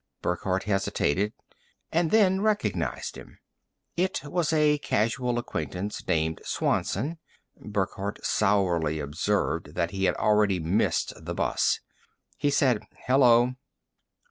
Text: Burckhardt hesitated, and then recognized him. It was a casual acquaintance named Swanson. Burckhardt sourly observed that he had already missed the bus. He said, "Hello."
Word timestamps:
Burckhardt 0.23 0.63
hesitated, 0.63 1.33
and 1.91 2.09
then 2.09 2.41
recognized 2.41 3.15
him. 3.15 3.37
It 3.95 4.21
was 4.23 4.51
a 4.51 4.79
casual 4.79 5.37
acquaintance 5.37 6.07
named 6.07 6.41
Swanson. 6.43 7.19
Burckhardt 7.55 8.17
sourly 8.25 8.97
observed 8.99 9.75
that 9.75 9.91
he 9.91 10.05
had 10.05 10.15
already 10.15 10.59
missed 10.59 11.13
the 11.23 11.35
bus. 11.35 11.81
He 12.35 12.49
said, 12.49 12.81
"Hello." 13.05 13.53